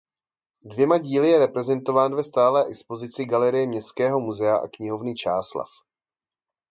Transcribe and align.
Dvěma 0.63 0.97
díly 0.97 1.29
je 1.29 1.39
reprezentován 1.39 2.15
ve 2.15 2.23
stálé 2.23 2.65
expozici 2.65 3.25
galerie 3.25 3.67
Městského 3.67 4.19
muzea 4.19 4.57
a 4.57 4.67
knihovny 4.67 5.15
Čáslav. 5.15 5.67